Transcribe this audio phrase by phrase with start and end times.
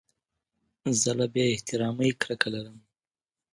[1.01, 2.77] زه له بې احترامۍ کرکه لرم.